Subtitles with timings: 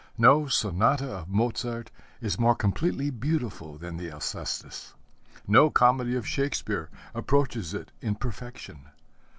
[0.17, 1.91] No sonata of Mozart
[2.21, 4.95] is more completely beautiful than the Alcestis.
[5.45, 8.87] No comedy of Shakespeare approaches it in perfection.